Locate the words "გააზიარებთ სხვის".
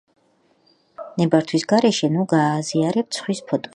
2.33-3.43